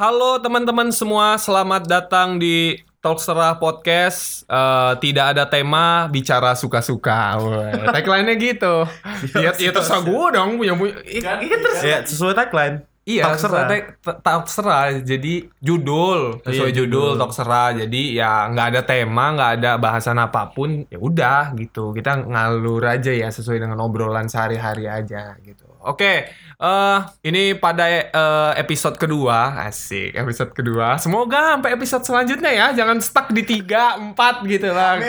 Halo 0.00 0.40
teman-teman 0.40 0.88
semua, 0.96 1.36
selamat 1.36 1.84
datang 1.84 2.40
di 2.40 2.80
Talkserah 3.04 3.60
Podcast. 3.60 4.48
Eh, 4.48 4.92
tidak 4.96 5.36
ada 5.36 5.44
tema, 5.44 6.08
bicara 6.08 6.56
suka-suka. 6.56 7.36
Tagline-nya 7.92 8.32
gitu. 8.40 8.88
Iya, 9.36 9.60
iya 9.60 9.70
terserah 9.76 10.00
gue 10.00 10.26
dong 10.32 10.56
punya 10.56 10.72
punya. 10.72 11.04
Iya, 11.04 11.44
iya. 11.44 11.56
Ya, 11.84 11.98
sesuai 12.00 12.32
tagline. 12.32 12.80
Iya, 13.04 13.28
tag- 13.36 14.24
Talkserah. 14.24 15.04
Jadi 15.04 15.52
judul, 15.60 16.40
sesuai 16.48 16.72
Iya, 16.72 16.80
judul 16.80 17.12
judul. 17.12 17.20
Talkserah. 17.20 17.68
Jadi 17.84 18.16
ya 18.16 18.48
nggak 18.48 18.66
ada 18.72 18.80
tema, 18.88 19.36
nggak 19.36 19.50
ada 19.60 19.70
bahasan 19.76 20.16
apa 20.16 20.48
pun. 20.48 20.88
Ya 20.88 20.96
udah 20.96 21.52
gitu. 21.60 21.92
Kita 21.92 22.24
ngalur 22.24 22.80
aja 22.88 23.12
ya 23.12 23.28
sesuai 23.28 23.60
dengan 23.60 23.76
obrolan 23.84 24.32
sehari-hari 24.32 24.88
aja 24.88 25.36
gitu. 25.44 25.68
Oke, 25.80 26.28
eh 26.60 26.98
ini 27.24 27.56
pada 27.56 27.88
eh, 27.88 28.52
episode 28.60 29.00
kedua, 29.00 29.64
asik 29.64 30.12
episode 30.12 30.52
kedua. 30.52 31.00
Semoga 31.00 31.56
sampai 31.56 31.72
episode 31.72 32.04
selanjutnya 32.04 32.52
ya, 32.52 32.66
jangan 32.76 33.00
stuck 33.00 33.32
di 33.32 33.48
tiga, 33.48 33.96
empat 33.96 34.44
gitu 34.44 34.68
lah. 34.68 35.00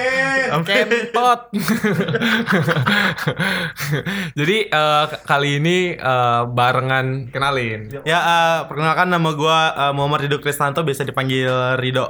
Kentot. 0.64 1.52
Jadi 4.40 4.58
eh, 4.72 5.06
kali 5.28 5.60
ini 5.60 6.00
eh, 6.00 6.42
barengan 6.48 7.28
kenalin. 7.28 7.92
Ya, 8.08 8.20
eh, 8.24 8.60
perkenalkan 8.72 9.12
nama 9.12 9.30
gua 9.36 9.58
eh, 9.76 9.92
Muhammad 9.92 10.24
Rido 10.24 10.40
Krisnanto, 10.40 10.88
biasa 10.88 11.04
dipanggil 11.04 11.76
Rido. 11.76 12.08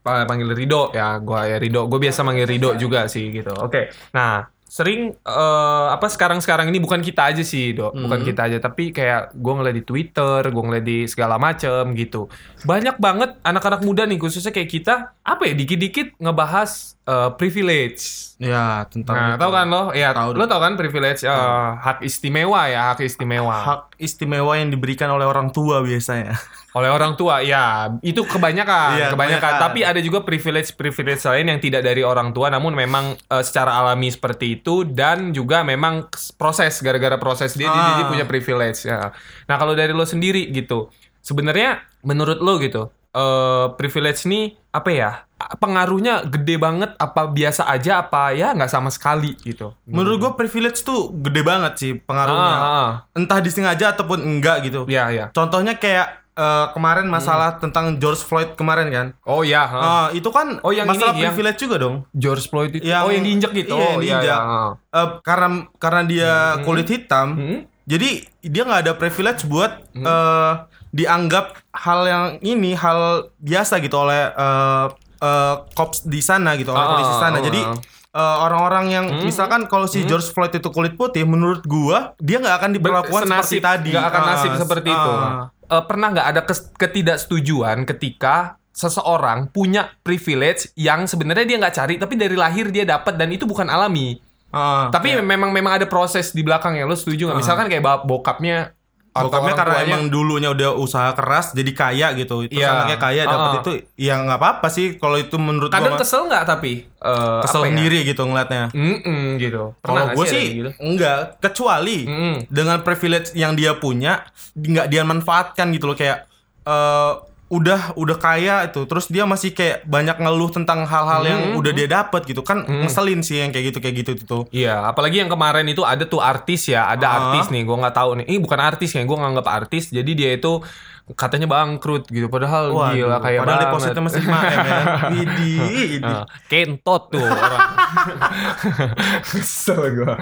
Pa- 0.00 0.24
panggil 0.24 0.56
Rido 0.56 0.88
ya 0.96 1.20
gua 1.20 1.44
ya 1.44 1.60
Rido 1.60 1.84
gue 1.84 2.00
biasa 2.00 2.24
manggil 2.24 2.48
Rido 2.48 2.72
juga 2.80 3.04
sih 3.04 3.36
gitu 3.36 3.52
oke 3.52 3.92
nah 4.16 4.48
sering 4.70 5.00
eh, 5.18 5.86
apa 5.90 6.06
sekarang 6.06 6.38
sekarang 6.38 6.70
ini 6.70 6.78
bukan 6.78 7.02
kita 7.02 7.26
aja 7.26 7.42
sih 7.42 7.74
do 7.74 7.90
bukan 7.90 8.22
kita 8.22 8.46
aja 8.46 8.58
tapi 8.58 8.88
kayak 8.90 9.34
gue 9.34 9.52
ngeliat 9.52 9.74
di 9.74 9.82
Twitter 9.82 10.40
gue 10.44 10.62
ngeliat 10.62 10.86
di 10.86 10.98
segala 11.04 11.36
macem 11.36 11.90
gitu 11.92 12.30
banyak 12.62 12.94
banget 12.96 13.34
anak-anak 13.42 13.82
muda 13.82 14.06
nih 14.06 14.16
khususnya 14.16 14.48
kayak 14.48 14.70
kita 14.70 14.94
apa 15.20 15.42
ya 15.44 15.54
dikit-dikit 15.54 16.14
ngebahas 16.16 16.70
eh, 17.02 17.30
privilege 17.34 18.30
Ya, 18.40 18.88
tentang 18.88 19.12
Nah, 19.12 19.28
itu. 19.30 19.36
tahu 19.36 19.52
kan 19.52 19.66
lo? 19.68 19.82
Ya, 19.92 20.16
Tahu 20.16 20.32
lo 20.32 20.48
tau 20.48 20.64
kan 20.64 20.72
privilege 20.72 21.20
eh, 21.22 21.68
hak 21.76 22.00
istimewa 22.00 22.64
ya, 22.64 22.88
hak 22.88 23.04
istimewa. 23.04 23.52
hak 23.52 24.00
istimewa 24.00 24.56
yang 24.56 24.72
diberikan 24.72 25.12
oleh 25.12 25.28
orang 25.28 25.52
tua 25.52 25.84
biasanya. 25.84 26.32
oleh 26.70 26.86
orang 26.86 27.18
tua 27.18 27.42
ya 27.42 27.90
itu 28.00 28.22
kebanyakan 28.22 28.94
Iya, 28.94 29.06
kebanyakan 29.10 29.42
kebanyakan. 29.42 29.52
tapi 29.60 29.80
ada 29.82 29.98
juga 29.98 30.22
privilege 30.22 30.72
privilege 30.72 31.18
lain 31.20 31.46
yang 31.48 31.58
tidak 31.58 31.82
dari 31.82 32.00
orang 32.00 32.30
tua 32.30 32.46
namun 32.46 32.72
memang 32.72 33.18
eh, 33.18 33.42
secara 33.42 33.74
alami 33.76 34.06
seperti 34.06 34.46
itu 34.54 34.59
dan 34.84 35.30
juga 35.30 35.62
memang 35.62 36.06
proses 36.34 36.78
gara-gara 36.78 37.16
proses 37.16 37.54
dia 37.54 37.66
Ah. 37.66 38.04
punya 38.04 38.24
privilege 38.24 38.84
ya 38.84 39.10
nah 39.44 39.56
kalau 39.56 39.72
dari 39.72 39.90
lo 39.90 40.04
sendiri 40.04 40.48
gitu 40.48 40.88
sebenarnya 41.20 41.80
menurut 42.00 42.38
lo 42.38 42.56
gitu 42.56 42.88
eh 43.10 43.66
privilege 43.74 44.22
ini 44.24 44.54
apa 44.70 44.90
ya 44.90 45.10
pengaruhnya 45.56 46.22
gede 46.24 46.56
banget 46.56 46.94
apa 46.94 47.26
biasa 47.26 47.66
aja 47.66 48.00
apa 48.00 48.30
ya 48.30 48.54
nggak 48.54 48.70
sama 48.70 48.86
sekali 48.86 49.34
gitu 49.40 49.74
Menurut 49.82 50.20
gua 50.20 50.32
privilege 50.34 50.80
tuh 50.80 51.10
gede 51.10 51.42
banget 51.42 51.72
sih 51.74 51.92
pengaruhnya. 51.96 52.54
Ah, 52.54 52.62
ah. 52.62 52.90
Entah 53.16 53.42
disengaja 53.42 53.90
ataupun 53.90 54.20
enggak 54.20 54.62
gitu. 54.62 54.86
ya 54.86 55.10
ya 55.10 55.32
Contohnya 55.32 55.74
kayak 55.74 56.19
eh, 56.32 56.66
kemarin 56.70 57.06
masalah 57.06 57.56
tentang 57.56 57.96
George 57.96 58.20
Floyd 58.20 58.54
kemarin 58.54 58.88
kan. 58.88 59.06
oh 59.24 59.42
ya 59.42 59.62
ha. 59.62 59.78
Ah, 59.78 60.06
itu 60.10 60.28
kan 60.28 60.58
Oh, 60.60 60.70
yang 60.70 60.84
masalah 60.84 61.12
ini, 61.12 61.22
yang- 61.22 61.32
privilege 61.32 61.58
juga 61.60 61.76
dong. 61.78 61.96
George 62.12 62.46
Floyd 62.46 62.72
itu 62.72 62.82
oh 62.82 62.88
Yang- 62.88 63.12
yang 63.12 63.24
diinjek 63.24 63.52
gitu 63.56 63.72
iya, 63.72 63.82
yang 63.82 63.92
oh, 63.92 64.00
diinjak. 64.00 64.40
ha. 64.40 64.60
Eh, 64.90 65.08
karena 65.20 65.48
karena 65.76 66.02
dia 66.04 66.32
kulit 66.60 66.86
hitam, 66.86 67.28
Hmm? 67.34 67.60
jadi 67.84 68.08
dia 68.40 68.62
nggak 68.62 68.80
ada 68.82 68.92
privilege 68.94 69.44
buat 69.44 69.72
eh, 69.92 70.52
dianggap 70.90 71.46
hal 71.72 72.00
yang 72.04 72.24
ini 72.40 72.74
hal 72.74 73.00
biasa 73.36 73.78
gitu 73.78 73.96
oleh 73.96 74.26
eh, 74.28 74.86
eh, 75.20 75.54
cops 75.70 76.02
di 76.04 76.18
sana 76.18 76.54
gitu 76.54 76.70
oleh 76.70 76.80
Ah, 76.80 76.90
polisi 76.90 77.14
sana. 77.16 77.36
ah, 77.36 77.42
Jadi 77.42 77.60
ah. 77.60 77.76
eh, 78.12 78.36
orang-orang 78.40 78.84
yang 78.88 79.06
misalkan 79.20 79.66
kalau 79.66 79.84
si 79.84 80.02
George 80.02 80.26
Floyd 80.26 80.50
itu 80.50 80.66
kulit 80.68 80.94
putih, 80.94 81.22
menurut 81.22 81.62
gua 81.62 82.14
dia 82.18 82.38
nggak 82.38 82.56
akan 82.56 82.70
diperlakukan 82.72 83.22
seperti 83.22 83.56
Senasib, 83.56 83.60
tadi. 83.60 83.90
nggak 83.92 84.06
akan 84.08 84.20
Ah, 84.20 84.28
nasib 84.28 84.50
seperti 84.56 84.88
itu. 84.88 85.12
ah. 85.12 85.46
Eh, 85.70 85.84
pernah 85.86 86.10
nggak 86.10 86.26
ada 86.34 86.42
ketidaksetujuan 86.74 87.86
ketika 87.86 88.58
seseorang 88.74 89.54
punya 89.54 89.94
privilege 90.02 90.74
yang 90.74 91.06
sebenarnya 91.06 91.46
dia 91.46 91.56
nggak 91.62 91.74
cari 91.78 91.94
tapi 91.94 92.18
dari 92.18 92.34
lahir 92.34 92.74
dia 92.74 92.82
dapat 92.82 93.14
dan 93.14 93.30
itu 93.30 93.46
bukan 93.46 93.70
alami. 93.70 94.18
Ah, 94.50 94.90
Tapi 94.90 95.14
kayak 95.14 95.22
memang 95.22 95.54
memang 95.54 95.78
ada 95.78 95.86
proses 95.86 96.34
di 96.34 96.42
belakangnya. 96.42 96.82
Lo 96.82 96.98
setuju 96.98 97.30
nggak? 97.30 97.38
Misalkan 97.38 97.66
kayak 97.70 98.02
bokapnya 98.02 98.74
atau 99.12 99.26
bokapnya 99.26 99.54
karena 99.54 99.74
tuanya- 99.76 99.88
emang 99.90 100.02
dulunya 100.06 100.48
udah 100.48 100.70
usaha 100.72 101.10
keras 101.12 101.50
jadi 101.50 101.72
kaya 101.72 102.06
gitu. 102.14 102.44
Terus 102.44 102.54
Iya. 102.54 102.70
anaknya 102.72 102.96
kaya 102.96 103.22
dapat 103.24 103.48
Ah. 103.48 103.58
itu 103.58 103.70
ya 103.96 104.14
nggak 104.16 104.38
apa-apa 104.38 104.66
sih 104.68 104.86
kalau 104.94 105.16
itu 105.16 105.34
menurut 105.34 105.66
kadang 105.68 105.92
gua 105.92 106.00
kesel 106.00 106.24
nggak 106.24 106.44
tapi 106.44 106.72
eh, 106.86 107.40
kesel 107.42 107.60
ya? 107.60 107.66
sendiri 107.66 107.98
gitu 108.04 108.22
ngeliatnya. 108.22 108.70
Mm-mm, 108.70 109.36
gitu. 109.36 109.74
Pernah 109.78 110.02
Kalau 110.04 110.14
gue 110.14 110.26
sih 110.26 110.44
gitu? 110.54 110.70
enggak, 110.78 111.18
kecuali 111.38 111.98
Mm-mm. 112.02 112.34
dengan 112.46 112.78
privilege 112.80 113.34
yang 113.34 113.52
dia 113.52 113.74
punya 113.74 114.22
nggak 114.52 114.86
dia 114.86 115.02
manfaatkan 115.02 115.70
gitu 115.70 115.86
loh 115.86 115.94
kayak 115.94 116.30
eh 116.62 117.12
udah 117.50 117.98
udah 117.98 118.14
kaya 118.14 118.62
itu 118.64 118.86
terus 118.86 119.06
dia 119.06 119.26
masih 119.26 119.50
kayak 119.50 119.82
banyak 119.82 120.16
ngeluh 120.16 120.48
tentang 120.48 120.86
hal-hal 120.86 121.22
yang 121.22 121.40
udah 121.52 121.72
dia 121.72 121.90
dapat 121.90 122.22
gitu 122.22 122.40
kan 122.40 122.62
ngeselin 122.62 123.20
sih 123.20 123.36
yang 123.36 123.50
kayak 123.50 123.74
gitu 123.74 123.78
kayak 123.78 123.96
gitu 123.98 124.12
tuh. 124.22 124.42
Iya, 124.48 124.86
apalagi 124.86 125.18
yang 125.18 125.26
kemarin 125.26 125.66
itu 125.66 125.82
ada 125.82 126.04
tuh 126.04 126.22
artis 126.22 126.66
ya, 126.66 126.86
ada 126.86 127.02
Ah. 127.02 127.14
artis 127.34 127.50
nih, 127.50 127.62
gue 127.62 127.74
nggak 127.74 127.90
tahu 127.92 128.10
nih. 128.16 128.26
Ini 128.28 128.38
bukan 128.38 128.54
artis 128.56 128.94
ya, 128.94 129.02
gue 129.02 129.12
nganggap 129.12 129.46
artis. 129.46 129.90
Jadi 129.90 130.10
dia 130.14 130.30
itu 130.32 130.62
katanya 131.10 131.50
bangkrut 131.50 132.06
gitu, 132.06 132.30
padahal 132.30 132.70
Wah, 132.70 132.94
gila 132.94 133.18
kayak 133.18 133.42
padahal 133.42 133.58
banget. 133.58 133.66
depositnya 133.66 134.02
masih 134.06 134.20
5 134.22 134.30
M 134.30 134.58
ya. 134.62 134.78
Widih, 135.18 135.58
ini. 135.98 136.06
Ah, 136.06 136.24
kentot 136.46 137.02
tuh 137.10 137.18
orang. 137.18 137.66
Kesel 139.30 139.80
gue. 139.94 140.14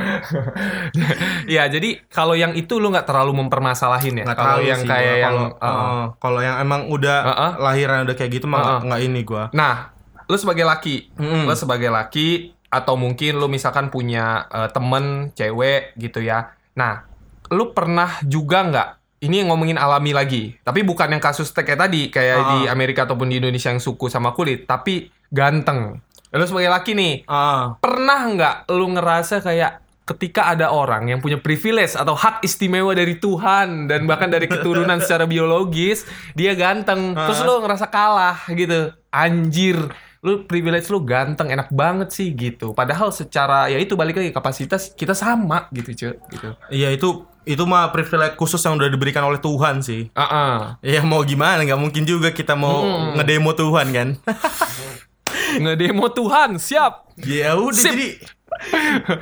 ya 1.47 1.67
jadi 1.67 2.03
kalau 2.09 2.34
yang 2.34 2.53
itu 2.53 2.77
lu 2.77 2.89
nggak 2.89 3.05
terlalu 3.05 3.33
mempermasalahin 3.37 4.23
ya. 4.23 4.25
Kalau 4.27 4.37
terlalu 4.37 4.62
yang 4.67 4.83
kayak 4.83 4.97
gua. 5.11 5.19
yang 5.19 5.37
kalau 5.55 5.62
uh, 5.62 6.05
kalau 6.19 6.41
yang 6.41 6.56
emang 6.59 6.83
udah 6.87 7.19
Uh-uh. 7.25 7.53
lahiran 7.61 8.05
udah 8.05 8.15
kayak 8.15 8.31
gitu 8.33 8.47
mah 8.47 8.59
nggak- 8.59 8.81
nggak 8.87 9.01
ini 9.03 9.21
gua. 9.23 9.45
Nah, 9.53 9.93
lu 10.25 10.37
sebagai 10.37 10.65
laki, 10.65 11.12
Mm-mm. 11.15 11.45
lu 11.45 11.55
sebagai 11.55 11.89
laki 11.89 12.29
atau 12.69 12.95
mungkin 12.95 13.37
lu 13.37 13.49
misalkan 13.49 13.89
punya 13.89 14.25
eh, 14.47 14.69
temen 14.69 15.05
cewek 15.33 15.97
gitu 15.97 16.21
ya. 16.21 16.53
Nah, 16.75 17.05
lu 17.49 17.73
pernah 17.73 18.21
juga 18.23 18.61
nggak? 18.62 18.89
Ini 19.19 19.50
ngomongin 19.50 19.75
alami 19.75 20.15
lagi, 20.15 20.55
tapi 20.62 20.87
bukan 20.87 21.11
yang 21.11 21.19
kasus 21.19 21.50
kayak 21.50 21.75
tadi 21.81 22.06
kayak 22.06 22.39
Ah. 22.39 22.47
di 22.55 22.59
Amerika 22.69 23.03
ataupun 23.03 23.27
di 23.27 23.43
Indonesia 23.43 23.67
yang 23.67 23.83
suku 23.83 24.06
sama 24.06 24.31
kulit, 24.31 24.62
tapi 24.62 25.11
ganteng. 25.27 25.99
Lu 26.28 26.44
sebagai 26.44 26.69
laki 26.69 26.93
nih, 26.93 27.15
Ah, 27.25 27.77
pernah 27.81 28.28
nggak 28.28 28.55
lu 28.69 28.93
ngerasa 28.93 29.41
kayak 29.41 29.81
ketika 30.05 30.49
ada 30.49 30.72
orang 30.72 31.12
yang 31.12 31.21
punya 31.21 31.37
privilege 31.37 31.93
atau 31.93 32.16
hak 32.16 32.41
istimewa 32.41 32.97
dari 32.97 33.21
Tuhan 33.21 33.84
dan 33.87 34.09
bahkan 34.09 34.33
dari 34.33 34.49
keturunan 34.49 34.97
secara 35.05 35.28
biologis 35.28 36.09
dia 36.33 36.56
ganteng 36.56 37.12
terus 37.12 37.44
lu 37.44 37.61
ngerasa 37.61 37.88
kalah 37.88 38.41
gitu? 38.49 38.88
Anjir 39.09 39.77
lu 40.19 40.43
privilege 40.44 40.91
lu 40.91 40.99
ganteng 41.00 41.49
enak 41.49 41.71
banget 41.71 42.11
sih 42.11 42.34
gitu. 42.34 42.75
Padahal 42.75 43.15
secara 43.15 43.71
ya 43.71 43.78
itu 43.78 43.94
balik 43.94 44.19
lagi 44.19 44.34
kapasitas 44.34 44.91
kita 44.93 45.15
sama 45.15 45.71
gitu 45.71 45.94
cuy 45.94 46.15
gitu. 46.34 46.49
Iya 46.69 46.88
itu 46.91 47.22
itu 47.47 47.65
mah 47.65 47.88
privilege 47.94 48.37
khusus 48.37 48.61
yang 48.61 48.77
udah 48.77 48.91
diberikan 48.91 49.25
oleh 49.25 49.41
Tuhan 49.41 49.81
sih. 49.81 50.11
ah 50.12 50.25
ah. 50.25 50.56
Ya 50.83 51.00
mau 51.06 51.22
gimana? 51.22 51.62
Nggak 51.62 51.81
mungkin 51.81 52.03
juga 52.05 52.34
kita 52.34 52.53
mau 52.53 52.83
ngedemo 53.15 53.55
Tuhan 53.55 53.87
kan. 53.94 54.09
ngedemo 55.57 56.07
Tuhan 56.11 56.57
siap 56.57 57.09
ya 57.17 57.55
udah 57.55 57.75
Sip. 57.75 57.91
jadi 57.91 58.09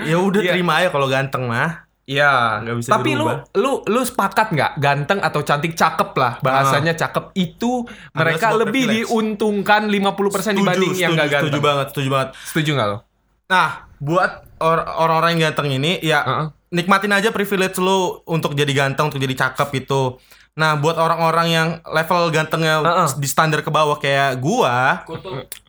ya 0.05 0.17
udah 0.19 0.41
Iya. 0.41 0.53
terima 0.53 0.73
aja 0.77 0.89
kalau 0.89 1.07
ganteng 1.07 1.47
mah. 1.47 1.87
Iya, 2.07 2.63
Nggak 2.63 2.77
bisa 2.79 2.89
tapi 2.89 3.11
lu 3.13 3.27
dirubah. 3.27 3.59
lu 3.59 3.73
lu 3.85 4.01
sepakat 4.01 4.55
nggak 4.55 4.73
ganteng 4.79 5.19
atau 5.19 5.43
cantik 5.43 5.75
cakep 5.75 6.15
lah 6.15 6.39
bahasanya 6.39 6.95
cakep 6.95 7.35
itu 7.35 7.83
mereka 8.15 8.55
lebih 8.55 8.87
privilege. 8.87 9.11
diuntungkan 9.11 9.83
50% 9.85 10.55
dibanding 10.55 10.95
yang 10.95 11.13
nggak 11.13 11.27
ganteng. 11.29 11.51
setuju 11.51 11.59
banget, 11.61 11.87
setuju 11.91 12.09
banget. 12.09 12.29
Setuju 12.47 12.71
nggak 12.73 12.89
lo? 12.89 12.99
Nah, 13.47 13.69
buat 13.99 14.31
or- 14.57 14.87
orang-orang 14.87 15.35
yang 15.35 15.51
ganteng 15.51 15.69
ini 15.73 15.99
ya 15.99 16.23
Heeh. 16.23 16.47
nikmatin 16.71 17.11
aja 17.11 17.29
privilege 17.31 17.75
lu 17.77 18.23
untuk 18.25 18.55
jadi 18.55 18.71
ganteng, 18.71 19.11
untuk 19.11 19.19
jadi 19.19 19.35
cakep 19.35 19.69
itu. 19.77 20.23
Nah, 20.55 20.79
buat 20.79 20.95
orang-orang 20.95 21.47
yang 21.49 21.69
level 21.85 22.31
gantengnya 22.31 22.81
Heeh. 22.81 23.09
di 23.19 23.27
standar 23.27 23.61
ke 23.61 23.69
bawah 23.69 23.99
kayak 23.99 24.39
gua, 24.39 25.03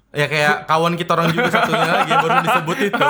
ya 0.09 0.25
kayak 0.25 0.65
kawan 0.65 0.93
kita 0.93 1.11
orang 1.11 1.29
juga 1.29 1.49
satunya 1.49 1.91
lagi 1.93 2.09
yang 2.09 2.21
baru 2.21 2.35
disebut 2.41 2.77
itu. 2.85 3.07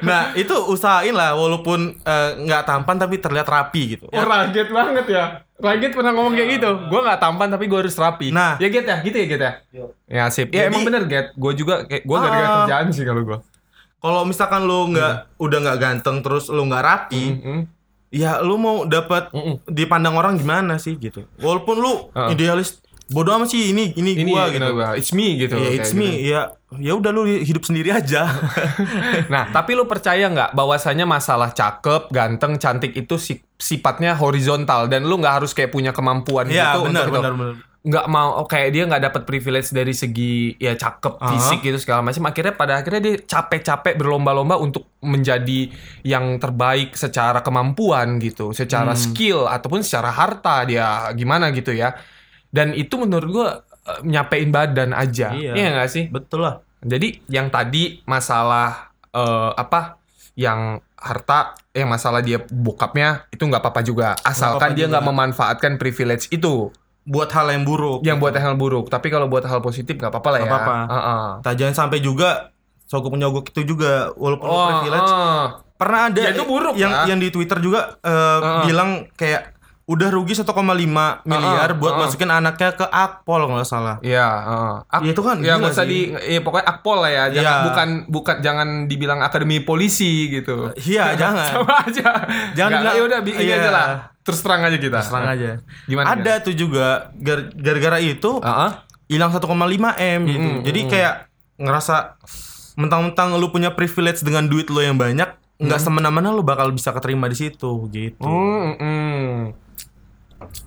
nah, 0.00 0.32
itu 0.34 0.54
usahain 0.66 1.12
lah 1.12 1.32
walaupun 1.32 1.96
eh, 1.96 2.30
nggak 2.38 2.62
tampan 2.64 2.96
tapi 2.96 3.18
terlihat 3.18 3.44
rapi 3.44 3.96
gitu. 3.96 4.04
Oh, 4.08 4.24
raget 4.24 4.68
banget 4.68 5.06
ya. 5.06 5.24
Raget 5.56 5.90
pernah 5.90 6.12
ngomong 6.12 6.34
kayak 6.34 6.48
gitu. 6.54 6.70
Gue 6.86 7.00
nggak 7.00 7.18
tampan 7.18 7.48
tapi 7.48 7.64
gue 7.64 7.78
harus 7.78 7.96
rapi. 7.96 8.28
Nah. 8.28 8.54
ya 8.56 8.68
Get 8.68 8.84
ya, 8.84 8.96
gitu 9.00 9.16
ya 9.16 9.26
Get 9.26 9.40
ya. 9.40 9.52
Ya 10.06 10.24
sip. 10.28 10.48
Ya 10.50 10.66
Jadi- 10.66 10.68
emang 10.68 10.82
bener 10.84 11.02
Get. 11.06 11.26
Gue 11.34 11.52
juga 11.52 11.82
kayak 11.82 12.04
gue 12.04 12.16
gara-gara 12.16 12.44
Ah. 12.44 12.54
kerjaan 12.62 12.86
sih 12.92 13.04
kalau 13.04 13.22
gue. 13.22 13.38
Kalau 13.96 14.22
misalkan 14.22 14.62
lu 14.62 14.92
nggak 14.92 15.12
udah 15.36 15.58
nggak 15.60 15.78
ganteng 15.78 16.16
terus 16.20 16.46
lu 16.46 16.62
nggak 16.62 16.84
rapi, 16.84 17.24
Hmm. 17.34 17.62
ya 18.06 18.38
lu 18.38 18.54
mau 18.54 18.84
dapat 18.84 19.32
Mm-mm. 19.32 19.64
dipandang 19.66 20.14
orang 20.14 20.36
gimana 20.36 20.76
sih 20.76 20.94
gitu. 20.94 21.24
Walaupun 21.36 21.76
lu 21.76 21.92
Heeh. 22.12 22.36
idealis 22.36 22.78
bodoh 23.08 23.32
amat 23.32 23.48
sih 23.48 23.70
ini 23.70 23.92
ini, 23.92 24.18
Ini 24.18 24.26
gua 24.26 24.48
gitu. 24.48 24.66
gitu. 24.66 24.82
It's 24.94 25.10
me 25.10 25.26
gitu. 25.36 25.54
Ya 25.54 25.62
kayak 25.62 25.74
it's 25.76 25.90
gitu. 25.90 26.00
me, 26.00 26.10
ya 26.18 26.40
ya 26.76 26.92
udah 26.92 27.10
lu 27.10 27.22
hidup 27.24 27.62
sendiri 27.62 27.90
aja. 27.90 28.26
Nah, 29.26 29.48
tapi 29.48 29.72
lu 29.72 29.84
percaya 29.84 30.26
nggak 30.26 30.52
bahwasanya 30.52 31.04
masalah 31.04 31.50
cakep, 31.50 32.10
ganteng, 32.10 32.56
cantik 32.56 32.92
itu 32.92 33.14
si- 33.16 33.42
sifatnya 33.54 34.12
horizontal 34.12 34.86
dan 34.86 35.02
lu 35.02 35.16
nggak 35.16 35.40
harus 35.40 35.50
kayak 35.50 35.70
punya 35.70 35.90
kemampuan 35.90 36.46
Iya, 36.46 36.74
gitu 36.74 36.78
benar 36.84 37.06
untuk 37.06 37.06
itu. 37.06 37.16
benar 37.16 37.34
benar. 37.34 37.54
nggak 37.86 38.06
mau 38.08 38.28
oh, 38.36 38.44
kayak 38.44 38.68
dia 38.68 38.82
nggak 38.82 38.98
dapat 39.00 39.22
privilege 39.22 39.70
dari 39.70 39.94
segi 39.94 40.58
ya 40.58 40.74
cakep 40.74 41.14
Aha. 41.16 41.30
fisik 41.30 41.62
gitu 41.62 41.78
segala 41.78 42.02
macam 42.02 42.26
akhirnya 42.26 42.50
pada 42.52 42.72
akhirnya 42.76 42.98
dia 43.00 43.14
capek-capek 43.16 43.94
berlomba-lomba 43.94 44.58
untuk 44.58 44.90
menjadi 44.98 45.70
yang 46.02 46.34
terbaik 46.36 46.92
secara 46.92 47.38
kemampuan 47.40 48.18
gitu 48.18 48.50
secara 48.50 48.90
Hmm. 48.90 48.98
skill 49.00 49.46
ataupun 49.46 49.86
secara 49.86 50.10
harta 50.10 50.66
dia 50.66 50.82
gimana 51.14 51.54
gitu 51.54 51.70
ya 51.70 51.94
dan 52.56 52.72
itu 52.72 52.96
menurut 52.96 53.28
gua 53.28 53.48
eh, 53.84 54.00
nyapein 54.02 54.48
badan 54.48 54.90
aja 54.90 55.30
Iya. 55.30 55.52
iya 55.52 55.68
nggak 55.72 55.90
sih 55.90 56.04
Betul 56.08 56.42
lah. 56.42 56.64
jadi 56.80 57.20
yang 57.28 57.46
tadi 57.48 58.00
masalah 58.02 58.88
eh, 59.10 59.50
apa 59.54 60.00
yang 60.34 60.80
harta 60.96 61.52
yang 61.70 61.86
masalah 61.86 62.18
dia 62.18 62.40
bokapnya 62.42 63.28
itu 63.28 63.42
nggak 63.42 63.60
apa-apa 63.60 63.80
juga 63.80 64.06
asalkan 64.18 64.72
apa-apa 64.72 64.74
dia 64.74 64.86
nggak 64.86 65.04
memanfaatkan 65.04 65.72
privilege 65.76 66.26
itu 66.30 66.72
Buat 67.06 67.30
hal 67.30 67.46
yang 67.48 67.62
buruk. 67.62 68.02
yang 68.02 68.18
buat 68.18 68.34
hal 68.34 68.52
buruk 68.54 68.88
tapi 68.88 69.08
kalau 69.08 69.24
buat 69.26 69.44
hal 69.44 69.60
positif 69.60 69.94
nggak 69.94 70.10
apa-apa 70.10 70.28
lah 70.28 70.38
ya 70.38 70.42
Nggak 70.42 70.58
apa-apa. 70.58 70.76
Heeh. 70.90 71.24
Nah, 71.38 71.52
jangan 71.54 71.74
sampai 71.76 71.98
juga 72.00 72.50
sogok 72.82 73.14
penyogok 73.14 73.46
itu 73.48 73.62
juga 73.64 74.10
walaupun 74.12 74.44
oh 74.44 74.66
privilege 74.74 75.06
heeh. 75.08 75.42
pernah 75.74 76.00
ada 76.06 76.20
Ya, 76.20 76.30
itu 76.30 76.42
buruk 76.44 76.74
yang 76.74 76.90
lah. 76.90 77.06
yang 77.06 77.18
di 77.18 77.30
Twitter 77.30 77.58
juga 77.58 77.94
eh, 78.00 78.10
Heeh. 78.36 78.62
bilang 78.64 78.90
kayak 79.14 79.54
udah 79.86 80.08
rugi 80.10 80.34
1,5 80.34 80.50
miliar 81.22 81.70
buat 81.72 81.94
heeh. 81.94 82.00
masukin 82.02 82.26
anaknya 82.28 82.74
ke 82.74 82.82
Akpol 82.84 83.38
kalau 83.40 83.54
nggak 83.54 83.64
salah. 83.64 83.96
Iya, 84.00 84.26
heeh. 84.26 84.74
Ak- 84.84 85.00
Ya, 85.00 85.10
itu 85.10 85.22
kan 85.22 85.36
ya 85.38 85.52
nggak 85.56 85.72
usah 85.72 85.86
di 85.86 86.10
ya, 86.10 86.42
pokoknya 86.42 86.66
akpol 86.66 86.98
lah 86.98 87.08
ya, 87.08 87.24
jangan 87.30 87.46
Iya. 87.52 87.64
bukan 87.64 87.88
bukan 88.08 88.36
jangan 88.40 88.68
dibilang 88.84 89.20
akademi 89.20 89.62
polisi 89.62 90.26
gitu. 90.28 90.74
Iya, 90.76 91.14
jangan. 91.22 91.62
Sama 91.62 91.74
aja. 91.80 92.08
Jangan 92.52 92.70
Nggak, 92.72 92.82
bilang- 92.82 92.96
ya 92.96 93.02
udah 93.04 93.20
bikin 93.22 93.44
iya. 93.44 93.56
aja 93.56 93.70
lah. 93.70 93.86
Terus 94.20 94.42
terang 94.42 94.58
aja 94.60 94.74
kita. 94.76 94.98
Serang 95.00 95.26
aja. 95.28 95.50
Gimana? 95.86 96.06
Ada 96.10 96.42
tuh 96.42 96.54
juga 96.54 96.86
gar- 97.14 97.54
gara-gara 97.54 97.98
itu 98.00 98.30
Heeh. 98.36 98.70
hilang 99.06 99.30
1,5 99.30 99.46
m 99.94 100.20
gitu. 100.26 100.48
Mm-mm, 100.50 100.66
Jadi 100.66 100.80
kayak 100.88 101.14
ngerasa 101.56 102.18
mentang-mentang 102.74 103.32
lu 103.34 103.48
punya 103.48 103.70
privilege 103.70 104.20
dengan 104.20 104.44
duit 104.44 104.66
lu 104.66 104.82
yang 104.82 104.98
banyak, 104.98 105.30
nggak 105.56 105.78
semena-mena 105.78 106.28
lu 106.28 106.42
bakal 106.42 106.68
bisa 106.68 106.90
keterima 106.90 107.24
di 107.24 107.38
situ 107.38 107.86
gitu. 107.88 108.18
Hmm, 108.20 108.74
mm. 108.74 109.38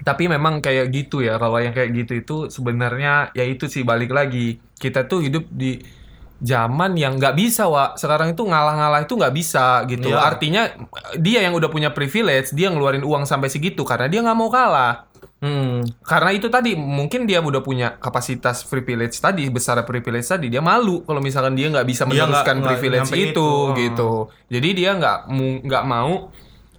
Tapi 0.02 0.26
memang 0.26 0.60
kayak 0.60 0.90
gitu 0.90 1.22
ya, 1.22 1.38
kalau 1.38 1.62
yang 1.62 1.74
kayak 1.76 1.94
gitu 1.94 2.14
itu 2.18 2.36
sebenarnya 2.50 3.30
ya 3.38 3.46
itu 3.46 3.70
sih 3.70 3.86
balik 3.86 4.10
lagi. 4.10 4.58
Kita 4.78 5.06
tuh 5.06 5.22
hidup 5.22 5.46
di 5.52 5.78
zaman 6.40 6.96
yang 6.96 7.20
nggak 7.20 7.36
bisa, 7.36 7.68
Wak. 7.68 8.00
Sekarang 8.00 8.34
itu 8.34 8.48
ngalah-ngalah 8.48 9.04
itu 9.04 9.14
nggak 9.14 9.36
bisa 9.36 9.84
gitu. 9.86 10.10
Iya. 10.10 10.24
Artinya 10.24 10.62
dia 11.20 11.44
yang 11.44 11.54
udah 11.54 11.70
punya 11.70 11.92
privilege, 11.92 12.56
dia 12.56 12.72
ngeluarin 12.72 13.04
uang 13.04 13.28
sampai 13.28 13.52
segitu 13.52 13.84
karena 13.84 14.08
dia 14.08 14.24
nggak 14.24 14.38
mau 14.40 14.50
kalah. 14.50 15.10
Hmm. 15.40 15.88
Karena 16.04 16.36
itu 16.36 16.52
tadi 16.52 16.76
mungkin 16.76 17.24
dia 17.24 17.40
udah 17.40 17.64
punya 17.64 17.96
kapasitas 17.96 18.68
privilege 18.68 19.24
tadi 19.24 19.48
besar 19.48 19.80
privilege 19.88 20.28
tadi 20.28 20.52
dia 20.52 20.60
malu 20.60 21.00
kalau 21.08 21.24
misalkan 21.24 21.56
dia 21.56 21.72
nggak 21.72 21.88
bisa 21.88 22.04
Dia 22.04 22.28
meneruskan 22.28 22.60
nggak 22.60 22.68
privilege 22.68 23.08
nyampe 23.08 23.16
itu, 23.16 23.28
itu. 23.32 23.48
Oh. 23.48 23.66
gitu. 23.76 24.12
Jadi 24.52 24.70
dia 24.76 24.92
nggak 25.00 25.20
nggak 25.64 25.84
mau 25.88 26.28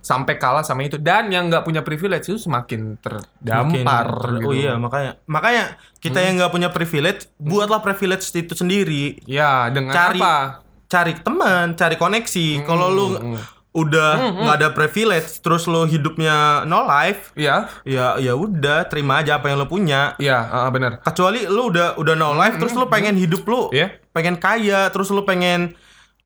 sampai 0.00 0.36
kalah 0.36 0.64
sama 0.64 0.82
itu 0.82 0.96
dan 0.96 1.28
yang 1.28 1.46
nggak 1.46 1.60
punya 1.62 1.84
privilege 1.84 2.24
itu 2.26 2.40
semakin 2.40 2.96
terdampar. 2.98 4.08
Makin- 4.08 4.40
gitu. 4.40 4.48
Oh 4.48 4.54
iya, 4.56 4.74
makanya 4.76 5.20
makanya 5.24 5.64
kita 6.00 6.18
yang 6.18 6.40
nggak 6.40 6.50
punya 6.50 6.68
privilege, 6.68 7.28
buatlah 7.36 7.80
privilege 7.80 8.24
itu 8.32 8.56
sendiri. 8.56 9.20
Ya 9.24 9.68
dengan 9.68 9.92
Cari 9.92 10.20
apa? 10.20 10.64
cari 10.90 11.12
teman, 11.14 11.78
cari 11.78 11.94
koneksi. 11.94 12.64
Kalau 12.64 12.88
lu 12.88 13.06
udah 13.70 14.10
nggak 14.42 14.56
ada 14.58 14.68
privilege, 14.74 15.38
terus 15.38 15.70
lu 15.70 15.86
hidupnya 15.86 16.66
no 16.66 16.82
life, 16.82 17.30
Iya, 17.38 17.70
ya 17.86 18.18
ya 18.18 18.34
udah 18.34 18.90
terima 18.90 19.22
aja 19.22 19.38
apa 19.38 19.46
yang 19.46 19.62
lu 19.62 19.70
punya. 19.70 20.18
iya 20.18 20.42
ah, 20.42 20.66
benar. 20.74 20.98
Kecuali 21.06 21.46
lu 21.46 21.70
udah 21.70 21.94
udah 21.94 22.14
no 22.18 22.34
life, 22.34 22.58
terus 22.58 22.74
lu 22.74 22.90
pengen 22.90 23.14
hidup 23.14 23.46
lu, 23.46 23.70
Iya. 23.70 23.94
pengen 24.10 24.34
kaya, 24.34 24.90
terus 24.90 25.14
lu 25.14 25.22
pengen 25.22 25.78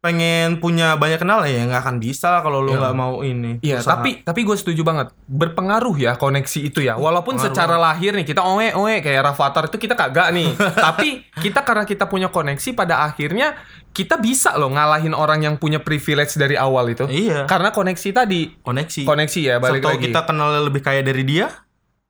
pengen 0.05 0.61
punya 0.61 1.01
banyak 1.01 1.17
kenal 1.17 1.41
ya 1.49 1.65
nggak 1.65 1.81
akan 1.81 1.97
bisa 1.97 2.45
kalau 2.45 2.61
lu 2.61 2.77
nggak 2.77 2.93
mau 2.93 3.25
ini. 3.25 3.57
Iya, 3.65 3.81
tapi 3.81 4.21
tapi 4.21 4.45
gue 4.45 4.53
setuju 4.53 4.85
banget. 4.85 5.17
Berpengaruh 5.25 5.97
ya 5.97 6.21
koneksi 6.21 6.61
itu 6.61 6.85
ya. 6.85 7.01
Walaupun 7.01 7.41
secara 7.41 7.81
lahir 7.81 8.13
nih 8.13 8.29
kita 8.29 8.45
oe 8.45 8.77
oe 8.77 9.01
kayak 9.01 9.33
Rafathar 9.33 9.73
itu 9.73 9.81
kita 9.81 9.97
kagak 9.97 10.37
nih. 10.37 10.53
tapi 10.93 11.25
kita 11.41 11.65
karena 11.65 11.89
kita 11.89 12.05
punya 12.05 12.29
koneksi 12.29 12.77
pada 12.77 13.09
akhirnya 13.09 13.57
kita 13.97 14.21
bisa 14.21 14.53
loh 14.61 14.69
ngalahin 14.69 15.17
orang 15.17 15.41
yang 15.41 15.57
punya 15.57 15.81
privilege 15.81 16.37
dari 16.37 16.61
awal 16.61 16.85
itu. 16.93 17.09
Iya. 17.09 17.49
Karena 17.49 17.73
koneksi 17.73 18.09
tadi. 18.13 18.61
koneksi. 18.61 19.09
Koneksi 19.09 19.41
ya 19.41 19.57
balik 19.57 19.81
Atau 19.81 19.97
lagi. 19.97 20.05
kita 20.13 20.21
kenal 20.29 20.53
lebih 20.69 20.85
kaya 20.85 21.01
dari 21.01 21.25
dia, 21.25 21.49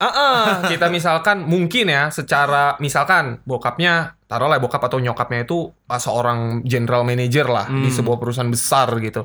Ah, 0.02 0.67
kita 0.67 0.91
misalkan 0.91 1.46
mungkin 1.46 1.87
ya 1.87 2.11
secara 2.11 2.75
misalkan 2.82 3.41
bokapnya 3.46 4.19
taruhlah 4.34 4.58
bokap 4.58 4.82
atau 4.82 4.98
nyokapnya 4.98 5.42
itu 5.42 5.58
ah, 5.86 5.96
seorang 5.96 6.38
general 6.62 7.02
manager 7.02 7.46
lah 7.46 7.66
di 7.66 7.86
Hmm. 7.86 7.94
sebuah 7.94 8.19
perusahaan 8.19 8.50
besar 8.50 8.90
gitu. 8.98 9.22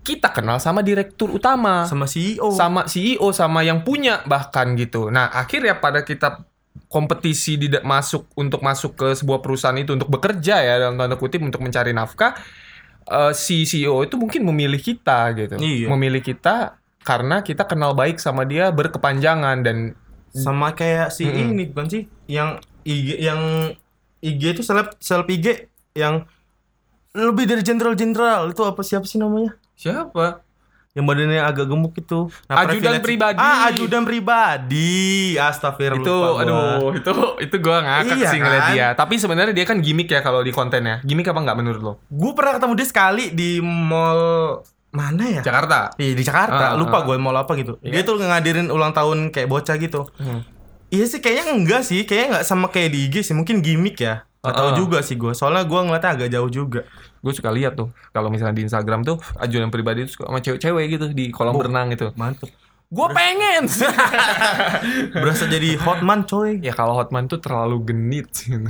Kita 0.00 0.28
kenal 0.30 0.56
sama 0.56 0.80
direktur 0.80 1.28
utama. 1.30 1.84
sama 1.84 2.04
CEO. 2.04 2.52
sama 2.52 2.84
CEO 2.84 3.32
sama 3.32 3.60
yang 3.60 3.80
punya 3.80 4.20
bahkan 4.24 4.72
gitu. 4.74 5.08
Nah 5.08 5.28
akhirnya 5.28 5.76
pada 5.76 6.00
kita 6.00 6.44
kompetisi 6.86 7.54
di 7.54 7.68
masuk 7.80 8.30
untuk 8.34 8.60
masuk 8.60 8.94
ke 8.94 9.08
sebuah 9.12 9.40
perusahaan 9.40 9.74
itu 9.74 9.92
untuk 9.92 10.08
bekerja 10.08 10.58
ya 10.58 10.74
dalam 10.78 10.96
tanda 10.96 11.14
kutip 11.14 11.40
untuk 11.40 11.60
mencari 11.60 11.90
nafkah 11.90 12.34
eh, 13.02 13.32
si 13.32 13.62
CEO 13.62 14.00
itu 14.00 14.14
mungkin 14.14 14.44
memilih 14.44 14.78
kita 14.78 15.34
gitu, 15.34 15.56
Iya. 15.56 15.86
memilih 15.88 16.20
kita 16.20 16.78
karena 17.00 17.40
kita 17.40 17.64
kenal 17.64 17.92
baik 17.92 18.16
sama 18.16 18.44
dia 18.44 18.68
berkepanjangan 18.70 19.56
dan 19.60 19.76
sama 20.30 20.72
kayak 20.72 21.10
si 21.10 21.26
ini 21.26 21.66
bukan 21.66 21.86
sih 21.88 22.02
yang 22.26 22.60
yang 22.86 23.74
IG 24.20 24.42
itu 24.52 24.62
seleb 24.62 24.92
seleb 24.96 25.26
IG 25.26 25.66
yang 25.92 26.24
lebih 27.10 27.44
dari 27.44 27.60
jenderal-jenderal 27.60 28.46
itu 28.46 28.62
apa 28.62 28.80
siapa 28.80 29.02
sih 29.02 29.16
namanya? 29.16 29.56
siapa? 29.72 30.44
Yang 30.90 31.04
badannya 31.06 31.38
agak 31.40 31.66
gemuk 31.66 31.94
itu. 31.94 32.26
Ajudan 32.44 32.66
privilege- 32.98 33.04
pribadi. 33.04 33.38
Ah, 33.38 33.70
ajudan 33.70 34.02
pribadi. 34.02 34.98
Astagfirullah. 35.32 36.02
itu 36.02 36.10
lupa 36.10 36.30
gua. 36.30 36.42
aduh 36.42 36.90
itu 36.92 37.12
itu 37.40 37.56
gue 37.56 37.76
ngakak 37.78 38.04
Iya 38.12 38.26
sih 38.26 38.38
ngeliat 38.38 38.60
kan? 38.60 38.72
dia 38.72 38.86
tapi 38.92 39.14
sebenarnya 39.14 39.52
dia 39.52 39.64
kan 39.64 39.78
gimmick 39.78 40.06
ya 40.06 40.18
kalau 40.18 40.42
di 40.42 40.50
kontennya 40.50 40.98
gimmick 41.00 41.24
apa 41.24 41.40
nggak 41.40 41.56
menurut 41.56 41.80
lo 41.80 41.92
Gue 42.06 42.34
pernah 42.34 42.52
ketemu 42.52 42.72
dia 42.74 42.88
sekali 42.88 43.24
di 43.30 43.50
mall 43.62 44.22
mana 44.90 45.24
ya? 45.30 45.40
Jakarta 45.40 45.94
Iya 45.94 46.12
di 46.12 46.22
Jakarta. 46.22 46.64
Ah, 46.66 46.74
Lupa 46.74 46.98
ah. 46.98 47.02
gue 47.04 47.14
mall 47.16 47.38
apa 47.38 47.54
gitu. 47.54 47.78
Iya. 47.80 47.90
Dia 47.92 48.02
tuh 48.04 48.18
ngadirin 48.18 48.68
ulang 48.68 48.90
tahun 48.90 49.30
kayak 49.30 49.46
bocah 49.46 49.78
gitu. 49.78 50.10
Hmm. 50.16 50.42
Iya 50.90 51.04
sih 51.06 51.18
kayaknya 51.18 51.54
enggak 51.54 51.82
sih. 51.82 52.02
Kayaknya 52.02 52.26
nggak 52.32 52.44
sama 52.44 52.66
kayak 52.66 52.90
di 52.90 52.98
IG 53.06 53.22
sih. 53.22 53.32
Mungkin 53.32 53.62
gimmick 53.62 53.96
ya. 53.96 54.26
Gak 54.40 54.56
tahu 54.56 54.68
Ah. 54.72 54.74
juga 54.74 54.98
sih 55.00 55.14
gue. 55.14 55.32
Soalnya 55.32 55.62
gue 55.62 55.78
ngeliatnya 55.78 56.10
agak 56.16 56.28
jauh 56.30 56.50
juga. 56.50 56.82
gue 57.20 57.32
suka 57.36 57.52
lihat 57.52 57.76
tuh 57.76 57.92
kalau 58.10 58.32
misalnya 58.32 58.56
di 58.56 58.64
Instagram 58.64 59.04
tuh 59.04 59.20
ajudan 59.36 59.68
pribadi 59.68 60.08
tuh 60.08 60.16
suka 60.16 60.24
sama 60.24 60.40
cewek-cewek 60.40 60.84
gitu 60.88 61.06
di 61.12 61.28
kolam 61.28 61.52
berenang 61.52 61.92
gitu 61.92 62.16
Mantep. 62.16 62.48
Gue 62.90 63.06
pengen 63.08 63.70
Berasa 65.14 65.46
jadi 65.46 65.78
hotman 65.78 66.24
coy. 66.24 66.58
ya 66.58 66.72
kalau 66.72 66.92
Hotman 66.92 67.24
tuh 67.24 67.38
terlalu 67.38 67.86
genit 67.86 68.26
gitu. 68.34 68.66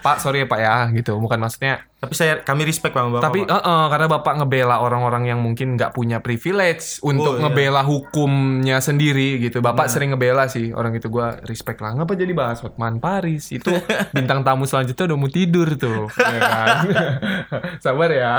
pak 0.00 0.16
sorry 0.18 0.40
ya 0.40 0.46
pak 0.46 0.58
ya 0.58 0.74
gitu 0.90 1.16
bukan 1.16 1.36
maksudnya 1.38 1.84
Tapi 2.00 2.16
saya 2.16 2.40
kami 2.40 2.64
respect 2.64 2.96
sama 2.96 3.12
bapak. 3.12 3.22
tapi 3.22 3.40
Pak. 3.42 3.52
eh, 3.52 3.60
eh, 3.60 3.86
karena 3.86 4.06
bapak 4.08 4.32
ngebela 4.34 4.76
orang-orang 4.78 5.24
yang 5.26 5.38
mungkin 5.38 5.76
nggak 5.76 5.92
punya 5.92 6.16
privilege 6.18 6.96
untuk 7.02 7.20
Oh, 7.30 7.36
iya. 7.36 7.42
ngebela 7.44 7.82
hukumnya 7.82 8.76
sendiri 8.78 9.36
gitu 9.38 9.60
bapak 9.60 9.86
sering 9.86 10.10
ngebela 10.10 10.48
sih 10.48 10.72
orang 10.72 10.96
itu 10.96 11.06
gue 11.06 11.20
respect 11.44 11.76
lah 11.78 11.92
ngapa 11.92 12.16
jadi 12.16 12.32
bahas 12.32 12.58
Hotman 12.58 12.96
Paris 12.96 13.52
itu 13.52 13.68
bintang 14.10 14.40
tamu 14.40 14.64
selanjutnya 14.64 15.04
udah 15.04 15.18
mau 15.18 15.28
tidur 15.28 15.68
tuh 15.74 16.08
ya 16.10 16.40
kan 16.40 16.68
sabar 17.84 18.08
ya 18.10 18.32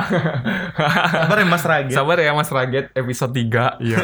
Sabar 1.13 1.37
ya 1.37 1.45
Mas 1.45 1.61
Raget. 1.63 1.93
Sabar 1.93 2.17
ya 2.17 2.31
Mas 2.31 2.49
Raget 2.49 2.85
episode 2.91 3.29
3 3.31 3.77
Iya 3.79 3.97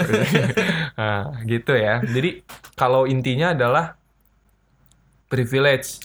nah, 1.07 1.39
gitu 1.43 1.71
ya 1.71 2.03
Jadi 2.03 2.43
kalau 2.75 3.07
intinya 3.07 3.55
adalah 3.55 3.95
Privilege 5.27 6.03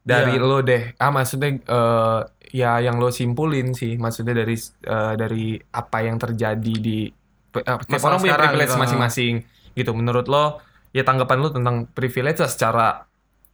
Dari 0.00 0.36
Iya. 0.36 0.44
lo 0.44 0.58
deh 0.60 0.92
Ah 0.96 1.08
maksudnya 1.08 1.56
eh, 1.56 2.20
Ya 2.52 2.78
yang 2.78 2.96
lo 2.96 3.08
simpulin 3.08 3.72
sih 3.72 3.96
Maksudnya 3.96 4.36
dari 4.36 4.56
eh, 4.84 5.14
Dari 5.16 5.46
apa 5.72 5.98
yang 6.04 6.16
terjadi 6.16 6.74
di 6.76 7.08
eh, 7.52 7.64
Tiap 7.64 8.02
orang 8.02 8.20
punya 8.20 8.36
privilege 8.36 8.72
gitu. 8.72 8.80
masing-masing 8.80 9.34
Gitu 9.72 9.90
menurut 9.92 10.26
lo 10.26 10.60
Ya 10.92 11.04
tanggapan 11.04 11.40
lo 11.40 11.48
tentang 11.48 11.88
privilege 11.90 12.40
secara 12.44 13.04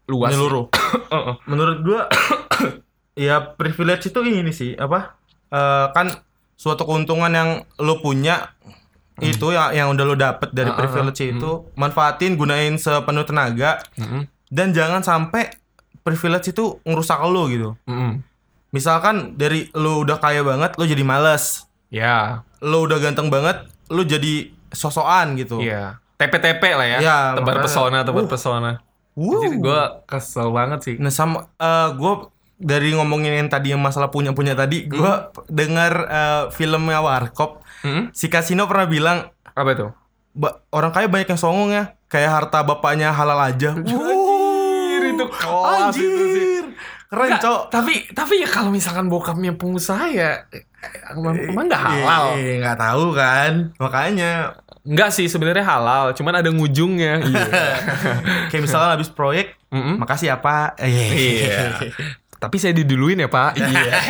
Luas 0.06 0.30
Menyeluruh. 0.30 0.66
Heeh. 1.14 1.34
Menurut 1.46 1.78
gua 1.82 2.00
ya 3.18 3.54
privilege 3.54 4.10
itu 4.10 4.18
ini 4.22 4.50
sih 4.50 4.74
apa? 4.74 5.14
Eh, 5.50 5.86
kan 5.90 6.10
suatu 6.54 6.86
keuntungan 6.86 7.30
yang 7.30 7.50
lo 7.78 7.98
punya 7.98 8.54
itu 9.20 9.46
yang 9.48 9.68
yang 9.70 9.88
udah 9.88 10.04
lo 10.04 10.14
dapet 10.14 10.48
dari 10.50 10.66
ah, 10.66 10.74
privilege 10.74 11.20
itu 11.20 11.50
manfaatin 11.74 12.32
gunain 12.32 12.74
sepenuh 12.74 13.22
tenaga 13.22 13.82
Mm-mm. 13.94 14.24
dan 14.48 14.70
jangan 14.70 15.00
sampai 15.00 15.52
privilege 15.98 16.48
itu 16.48 16.80
ngerusak 16.82 17.20
lo 17.22 17.44
gitu 17.46 17.76
Mm-mm. 17.84 18.24
misalkan 18.70 19.36
dari 19.36 19.68
lo 19.72 20.00
udah 20.00 20.16
kaya 20.16 20.40
banget 20.40 20.74
lo 20.74 20.84
jadi 20.84 21.02
males 21.02 21.68
Ya, 21.88 22.40
lo 22.58 22.82
udah 22.82 22.96
ganteng 22.98 23.28
banget 23.28 23.68
lo 23.86 24.00
jadi 24.00 24.48
sosokan 24.70 25.36
gitu 25.36 25.60
iya. 25.60 26.00
TP-TP 26.16 26.62
lah 26.70 26.86
ya. 26.86 26.98
Ya, 26.98 27.18
tebar 27.34 27.58
makanya. 27.58 27.64
pesona, 27.66 27.98
tebar 28.00 28.22
Uh. 28.22 28.30
pesona. 28.30 28.72
Wuh. 29.12 29.42
Jadi 29.42 29.58
gue 29.58 29.80
kesel 30.06 30.48
banget 30.48 30.78
sih. 30.80 30.94
Nah 30.96 31.10
sama 31.10 31.50
gue 31.92 32.12
dari 32.56 32.94
ngomongin 32.94 33.34
yang 33.34 33.50
tadi 33.50 33.74
yang 33.74 33.82
masalah 33.82 34.06
punya 34.08 34.30
punya 34.30 34.54
tadi, 34.54 34.86
gue 34.86 35.02
Hmm. 35.02 35.34
dengar 35.50 35.92
eh, 36.06 36.42
filmnya 36.48 37.02
Warkop. 37.02 37.61
Mm-mm. 37.82 38.04
Si 38.10 38.26
Kasino 38.26 38.64
pernah 38.64 38.86
bilang 38.86 39.18
Apa 39.52 39.70
itu? 39.72 39.86
"Ba- 40.32 40.64
orang 40.70 40.90
kaya 40.90 41.06
banyak 41.06 41.28
yang 41.28 41.36
songong 41.36 41.70
ya, 41.70 41.84
kayak 42.06 42.30
harta 42.32 42.62
bapaknya 42.62 43.10
halal 43.10 43.36
aja. 43.36 43.76
Anjir, 43.76 45.02
itu 45.12 45.24
kelas 45.28 45.94
itu 45.94 46.24
sih. 46.30 46.46
Keren, 47.06 47.28
Nggak, 47.28 47.42
Cok. 47.44 47.60
Tapi 47.68 47.92
tapi 48.10 48.34
ya 48.40 48.48
kalau 48.48 48.72
misalkan 48.72 49.12
bokapnya 49.12 49.52
pengusaha 49.52 50.08
ya 50.08 50.48
eh, 50.48 50.64
emang, 51.12 51.36
emang 51.36 51.64
nggak 51.68 51.82
halal. 51.84 52.24
Iya, 52.34 52.52
nggak 52.58 52.78
tahu 52.80 53.04
kan. 53.12 53.52
Makanya 53.76 54.32
Enggak 54.82 55.14
sih 55.14 55.30
sebenarnya 55.30 55.62
halal, 55.62 56.10
cuman 56.10 56.42
ada 56.42 56.50
ngujungnya. 56.50 57.22
Iya. 57.22 57.46
kayak 58.50 58.62
misalnya 58.66 58.98
habis 58.98 59.06
proyek, 59.06 59.54
Mm-mm. 59.70 60.02
makasih 60.02 60.34
ya, 60.34 60.42
Pak. 60.42 60.74
Eh, 60.82 60.90
Iya. 60.90 61.78
Tapi 62.42 62.56
saya 62.56 62.74
diduluin 62.74 63.16
ya 63.16 63.28
Pak. 63.28 63.50
Iya. 63.54 63.92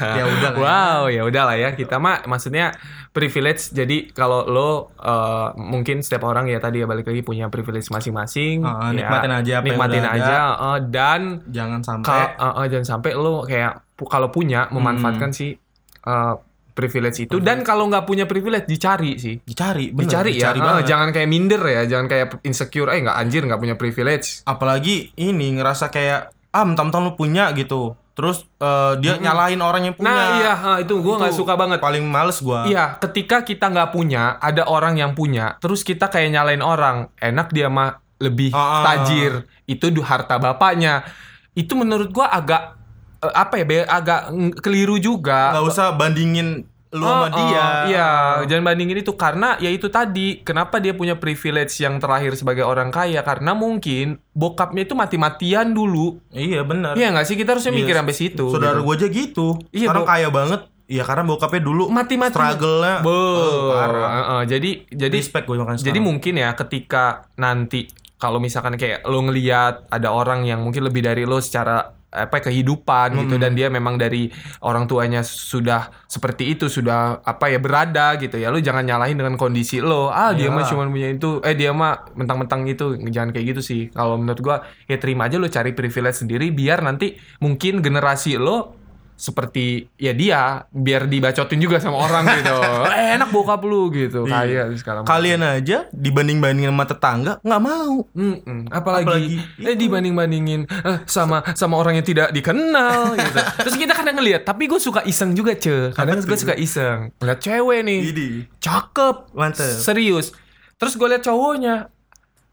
Ya 0.00 0.24
udah 0.24 0.50
lah 0.50 0.56
ya. 0.56 0.62
Wow, 0.62 1.00
ya 1.08 1.22
udahlah 1.22 1.56
ya. 1.56 1.68
Kita 1.72 1.96
mah 1.96 2.22
maksudnya 2.24 2.72
privilege. 3.10 3.70
Jadi 3.70 4.10
kalau 4.10 4.46
lo 4.46 4.70
eh, 4.96 5.48
mungkin 5.56 6.00
setiap 6.00 6.24
orang 6.24 6.46
ya 6.46 6.56
tadi 6.56 6.78
ya 6.78 6.86
balik 6.86 7.04
lagi 7.04 7.20
punya 7.20 7.48
privilege 7.48 7.88
masing-masing. 7.88 8.62
Ah, 8.62 8.90
Ya, 8.90 9.02
nikmatin 9.02 9.32
aja 9.32 9.52
apa 9.52 9.64
yang 9.64 9.64
nikmatin 9.68 10.00
udah 10.00 10.14
aja. 10.14 10.34
eh, 10.56 10.78
dan 10.88 11.20
Jangan 11.46 11.80
sampai 11.82 12.08
ka- 12.08 12.32
eh, 12.32 12.52
eh, 12.56 12.66
jangan 12.70 12.86
sampai 12.88 13.10
lo 13.12 13.42
kayak 13.42 13.72
pu- 13.92 14.08
kalau 14.08 14.28
punya 14.30 14.70
memanfaatkan 14.70 15.30
si 15.30 15.52
eh, 16.00 16.34
privilege 16.72 17.18
itu. 17.22 17.36
Dan 17.38 17.60
kalau 17.60 17.84
nggak 17.86 18.04
punya 18.04 18.24
privilege 18.24 18.64
dicari 18.64 19.18
sih. 19.18 19.36
dicari, 19.38 19.92
bener, 19.92 20.08
Dicari, 20.08 20.30
ya, 20.32 20.50
Eh, 20.50 20.56
banget. 20.56 20.84
jangan 20.86 21.08
kayak 21.10 21.28
minder 21.28 21.60
ya, 21.62 21.82
jangan 21.86 22.06
kayak 22.06 22.40
insecure, 22.40 22.88
eh 22.88 22.98
nggak 22.98 23.16
anjir 23.16 23.42
nggak 23.44 23.58
punya 23.58 23.74
privilege. 23.74 24.40
apalagi 24.42 25.12
ini 25.14 25.52
ngerasa 25.52 25.90
kayak 25.90 26.32
ah 26.50 26.64
mentang-mentang 26.64 27.06
lu 27.06 27.12
punya 27.14 27.50
gitu 27.52 27.94
terus 28.10 28.44
eh, 28.58 28.92
dia 29.00 29.16
nyalahin 29.16 29.62
orang 29.62 29.88
yang 29.88 29.94
punya 29.96 30.12
Nah 30.12 30.28
iya, 30.36 30.52
ha, 30.52 30.70
itu 30.76 30.92
gue 30.98 31.14
nggak 31.14 31.32
suka 31.32 31.54
banget. 31.56 31.78
paling 31.80 32.04
males 32.04 32.42
gua 32.42 32.66
Iya, 32.66 33.00
ketika 33.00 33.40
kita 33.40 33.70
nggak 33.70 33.90
punya, 33.90 34.36
ada 34.36 34.66
orang 34.66 34.98
yang 34.98 35.14
punya, 35.14 35.56
terus 35.56 35.80
kita 35.80 36.06
kayak 36.06 36.28
nyalain 36.28 36.60
orang, 36.60 37.08
enak 37.16 37.48
dia 37.48 37.72
mah 37.72 37.96
lebih 38.20 38.52
Ah, 38.52 38.60
ah. 38.60 38.82
tajir, 38.84 39.48
itu 39.64 39.88
du 39.88 40.04
harta 40.04 40.36
bapaknya. 40.36 41.06
Itu 41.54 41.72
menurut 41.74 42.12
gua 42.12 42.28
agak 42.28 42.76
eh, 43.24 43.32
apa 43.32 43.54
ya, 43.56 43.64
be- 43.64 43.88
agak 43.88 44.20
keliru 44.60 45.00
juga. 45.00 45.56
nggak 45.56 45.66
usah 45.66 45.96
bandingin 45.96 46.68
lu 46.90 47.02
sama 47.02 47.22
Oh, 47.22 47.26
dia 47.30 47.54
oh, 47.54 47.74
Iya, 47.86 48.08
jangan 48.44 48.64
bandingin 48.66 48.98
itu 48.98 49.14
karena 49.14 49.54
ya 49.56 49.70
itu 49.70 49.86
tadi, 49.86 50.42
kenapa 50.42 50.78
dia 50.78 50.90
punya 50.90 51.14
privilege 51.14 51.78
yang 51.78 51.96
terakhir 51.96 52.34
sebagai 52.34 52.62
orang 52.62 52.90
kaya? 52.90 53.22
Karena 53.22 53.54
mungkin 53.54 54.18
bokapnya 54.32 54.82
itu 54.82 54.94
mati-matian 54.94 55.70
dulu. 55.70 56.18
iya 56.30 56.60
benar 56.60 56.98
Iya 56.98 57.14
nggak 57.14 57.24
sih? 57.24 57.34
Kita 57.34 57.54
harusnya 57.54 57.70
Iya, 57.70 57.78
mikir 57.80 57.94
sampai 57.94 58.16
situ. 58.16 58.44
saudara 58.50 58.74
gitu. 58.74 58.84
gua 58.84 58.94
aja 58.94 59.06
gitu 59.06 59.46
Iya, 59.70 59.86
sekarang 59.86 60.04
kaya 60.04 60.28
banget 60.28 60.60
Iya 60.84 61.06
karena 61.06 61.22
bokapnya 61.22 61.62
dulu 61.62 61.84
mati-mati 61.86 62.34
struggle-nya 62.34 62.94
Be, 62.98 63.14
oh, 63.14 63.70
parah. 63.70 64.02
uh, 64.02 64.20
uh, 64.32 64.42
jadi 64.42 64.70
jadi 64.90 65.14
Respect 65.14 65.46
gue 65.46 65.54
makan 65.54 65.78
jadi 65.78 66.00
mungkin 66.02 66.34
ya 66.34 66.50
ketika 66.52 67.30
nanti 67.36 67.86
kalau 68.18 68.36
misalkan 68.36 68.74
kayak 68.74 69.06
lo 69.06 69.22
ngeliat 69.22 69.86
ada 69.86 70.10
orang 70.10 70.42
yang 70.42 70.58
mungkin 70.58 70.82
lebih 70.82 71.00
dari 71.00 71.22
lo 71.22 71.38
secara 71.38 71.94
apa 72.10 72.42
kehidupan 72.42 73.14
gitu. 73.24 73.38
Dan 73.38 73.54
dia 73.54 73.70
memang 73.70 73.94
dari 73.94 74.28
orang 74.60 74.84
tuanya 74.84 75.22
sudah 75.22 75.94
seperti 76.10 76.58
itu 76.58 76.66
sudah 76.66 77.22
apa 77.22 77.46
ya 77.48 77.62
berada 77.62 78.18
gitu 78.18 78.34
ya. 78.36 78.50
Lo 78.50 78.58
jangan 78.58 78.82
nyalahin 78.82 79.14
dengan 79.14 79.38
kondisi 79.38 79.78
lo. 79.78 80.10
Ah 80.10 80.34
dia 80.34 80.50
Iya. 80.50 80.54
mah 80.54 80.64
cuma 80.66 80.82
punya 80.86 81.08
itu. 81.10 81.38
Eh 81.46 81.54
dia 81.54 81.70
mah 81.70 82.10
mentang-mentang 82.18 82.66
itu. 82.66 82.98
Jangan 82.98 83.30
kayak 83.30 83.46
gitu 83.56 83.62
sih. 83.62 83.80
Kalau 83.94 84.18
menurut 84.18 84.40
gua 84.42 84.56
ya 84.90 84.98
terima 84.98 85.30
aja 85.30 85.38
lo 85.38 85.46
cari 85.46 85.70
privilege 85.70 86.20
sendiri 86.20 86.50
biar 86.50 86.82
nanti 86.82 87.14
mungkin 87.38 87.78
generasi 87.80 88.34
lo 88.36 88.79
seperti 89.20 89.64
ya 89.94 90.10
dia 90.10 90.40
biar 90.66 91.04
dibacotin 91.04 91.60
juga 91.60 91.76
sama 91.76 92.00
orang 92.00 92.24
gitu 92.34 92.56
eh, 92.90 93.14
enak 93.14 93.28
bokap 93.28 93.60
lu 93.62 93.92
gitu 93.92 94.24
Iya. 94.24 94.64
kayak 94.64 94.64
segala 94.74 94.98
macam. 95.00 95.10
kalian 95.10 95.40
aja 95.44 95.78
dibanding-bandingin 95.90 96.70
sama 96.70 96.84
tetangga 96.84 97.32
nggak 97.38 97.60
mau 97.60 98.08
Mm-mm. 98.10 98.60
Apalagi, 98.66 99.04
Apalagi 99.04 99.36
eh 99.60 99.76
dibanding 99.76 100.14
bandingin 100.14 100.60
sama 101.04 101.44
sama 101.52 101.76
orang 101.76 101.94
yang 101.94 102.06
tidak 102.06 102.30
dikenal 102.30 103.12
gitu. 103.20 103.38
Terus 103.60 103.74
kita 103.76 103.92
kadang 103.92 104.16
ngeliat, 104.16 104.42
tapi 104.42 104.64
gue 104.64 104.78
suka 104.78 105.02
iseng 105.02 105.32
juga 105.32 105.52
ce. 105.52 105.90
Kadang 105.90 106.16
gue 106.18 106.38
suka 106.38 106.54
iseng. 106.54 107.12
Ngeliat 107.18 107.38
cewek 107.38 107.80
nih, 107.82 108.00
Idi. 108.06 108.28
cakep, 108.56 109.32
Mantep. 109.32 109.76
serius. 109.76 110.32
Terus 110.76 110.94
gue 110.94 111.06
liat 111.06 111.20
cowoknya 111.20 111.74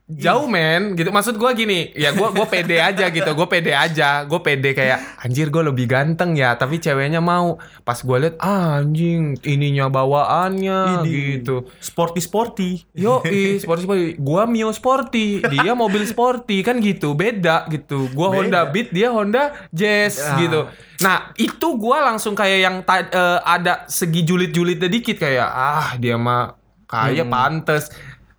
jauh 0.08 0.48
men 0.48 0.96
gitu 0.96 1.12
maksud 1.12 1.36
gue 1.36 1.52
gini 1.52 1.92
ya 1.92 2.16
gue 2.16 2.28
gue 2.32 2.48
pede 2.48 2.80
aja 2.80 3.12
gitu 3.12 3.28
gue 3.28 3.44
pede 3.44 3.76
aja 3.76 4.24
gue 4.24 4.40
pede 4.40 4.72
kayak 4.72 5.20
anjir 5.20 5.52
gue 5.52 5.60
lebih 5.60 5.84
ganteng 5.84 6.32
ya 6.32 6.56
tapi 6.56 6.80
ceweknya 6.80 7.20
mau 7.20 7.60
pas 7.84 8.00
gue 8.00 8.16
liat 8.16 8.40
ah, 8.40 8.80
anjing 8.80 9.36
ininya 9.44 9.92
bawaannya 9.92 11.04
Idi. 11.04 11.44
gitu 11.44 11.68
sporty 11.84 12.24
sporty 12.24 12.72
Yo, 12.96 13.20
sporty 13.20 13.84
sporty. 13.84 14.08
Gua 14.18 14.50
Mio 14.50 14.74
sporty, 14.74 15.44
dia 15.44 15.78
mobil 15.78 16.02
sporty 16.08 16.66
kan 16.66 16.82
gitu, 16.82 17.14
beda 17.14 17.70
gitu. 17.70 18.10
Gua 18.10 18.34
Honda 18.34 18.66
Beat, 18.66 18.90
dia 18.90 19.14
Honda 19.14 19.54
Jazz 19.70 20.18
Ah. 20.18 20.40
gitu. 20.42 20.66
Nah, 21.00 21.30
itu 21.38 21.68
gua 21.78 22.02
langsung 22.10 22.34
kayak 22.34 22.60
yang 22.60 22.76
eh, 22.82 23.40
ada 23.46 23.86
segi 23.86 24.26
julid-julidnya 24.26 24.90
dikit 24.90 25.22
kayak 25.22 25.46
ah 25.46 25.94
dia 26.02 26.18
mah 26.18 26.58
kayak 26.90 27.28
Hmm. 27.28 27.34
pantes. 27.34 27.94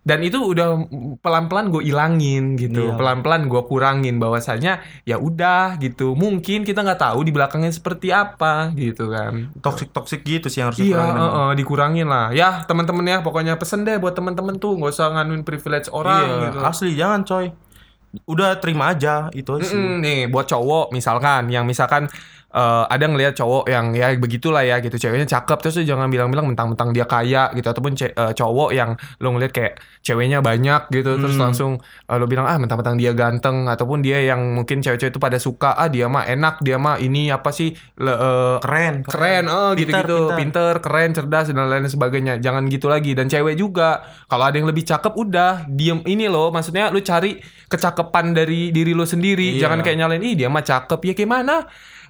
Dan 0.09 0.25
itu 0.25 0.41
udah 0.41 0.88
pelan-pelan 1.21 1.69
gue 1.69 1.85
ilangin 1.85 2.57
gitu, 2.57 2.88
Iya. 2.88 2.97
pelan-pelan 2.97 3.45
gue 3.45 3.61
kurangin 3.69 4.17
bahwasanya 4.17 4.81
ya 5.05 5.21
udah 5.21 5.77
gitu. 5.77 6.17
Mungkin 6.17 6.65
kita 6.65 6.81
nggak 6.81 6.97
tahu 6.97 7.21
di 7.23 7.33
belakangnya 7.37 7.69
seperti 7.69 8.09
apa 8.09 8.73
gitu 8.73 9.12
kan. 9.12 9.53
toxic 9.61 9.93
toxic 9.93 10.25
gitu 10.25 10.49
sih 10.49 10.65
yang 10.65 10.73
harus 10.73 10.81
Iya, 10.81 10.97
dikurangin 10.97 11.21
eh, 11.21 11.29
eh, 11.29 11.50
dikurangin 11.55 12.07
lah. 12.09 12.27
Ya, 12.33 12.65
teman-teman 12.65 13.05
ya, 13.05 13.21
pokoknya 13.21 13.61
pesen 13.61 13.85
deh 13.85 14.00
buat 14.00 14.17
teman-teman 14.17 14.57
tuh 14.57 14.81
nggak 14.81 14.91
usah 14.91 15.12
nganuin 15.12 15.45
privilege 15.45 15.93
orang 15.93 16.25
Iya, 16.25 16.45
gitu. 16.49 16.59
asli 16.65 16.91
jangan 16.97 17.21
coy. 17.23 17.53
Udah 18.25 18.57
terima 18.57 18.88
aja 18.88 19.29
itu 19.37 19.53
sih. 19.61 19.77
Nih, 19.77 20.33
buat 20.33 20.49
cowok 20.49 20.97
misalkan, 20.97 21.53
yang 21.53 21.69
misalkan 21.69 22.09
eh, 22.50 22.85
ada 22.88 23.05
ngelihat 23.05 23.35
cowok 23.35 23.64
yang 23.67 23.93
ya 23.93 24.12
begitulah 24.14 24.62
ya 24.62 24.78
gitu, 24.78 24.97
ceweknya 24.97 25.28
cakep 25.28 25.59
terus 25.61 25.76
jangan 25.81 26.09
bilang-bilang 26.09 26.45
mentang-mentang 26.45 26.90
dia 26.90 27.05
kaya 27.05 27.52
gitu 27.52 27.67
ataupun 27.67 27.93
ce- 27.93 28.11
eh, 28.11 28.33
cowok 28.33 28.71
yang 28.71 28.90
lo 29.19 29.28
ngelihat 29.31 29.52
kayak 29.52 29.73
ceweknya 30.00 30.40
banyak 30.40 30.88
gitu 30.88 31.17
terus 31.17 31.37
Hmm. 31.37 31.45
langsung 31.45 31.73
eh, 31.81 32.17
lo 32.17 32.25
bilang 32.25 32.45
ah 32.45 32.57
mentang-mentang 32.57 32.97
dia 32.97 33.12
ganteng 33.12 33.67
ataupun 33.67 34.00
dia 34.00 34.25
yang 34.25 34.40
mungkin 34.55 34.81
cewek-cewek 34.81 35.11
itu 35.11 35.19
pada 35.19 35.37
suka 35.37 35.73
ah 35.73 35.87
dia 35.87 36.07
mah 36.07 36.25
enak, 36.25 36.61
dia 36.61 36.76
mah 36.76 36.97
ini 36.97 37.28
apa 37.28 37.50
sih 37.50 37.71
le- 37.97 38.17
eh, 38.17 38.57
Keren, 38.59 38.95
keren 39.02 39.45
oh 39.47 39.71
gitu-gitu 39.73 40.33
pintar. 40.33 40.37
pinter 40.37 40.73
keren 40.81 41.11
cerdas 41.12 41.47
dan 41.49 41.69
lain 41.69 41.85
sebagainya. 41.85 42.38
Jangan 42.38 42.64
gitu 42.67 42.87
lagi. 42.87 43.12
Dan 43.12 43.26
cewek 43.26 43.55
juga 43.55 44.00
kalau 44.25 44.43
ada 44.43 44.55
yang 44.55 44.64
lebih 44.64 44.83
cakep 44.83 45.12
udah 45.12 45.67
diem. 45.67 46.00
Ini 46.00 46.26
loh 46.26 46.49
maksudnya 46.49 46.88
lu 46.88 47.00
cari 47.00 47.37
kecakapan 47.67 48.33
dari 48.33 48.71
diri 48.71 48.93
lo 48.93 49.05
sendiri. 49.05 49.55
Iya. 49.55 49.61
jangan 49.62 49.78
kayak 49.81 49.99
nyalain 49.99 50.23
ih 50.23 50.35
dia 50.35 50.49
mah 50.49 50.62
cakep. 50.62 51.00
Ya 51.02 51.14
gimana 51.14 51.55